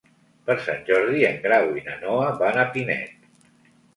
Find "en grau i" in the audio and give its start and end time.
1.27-1.85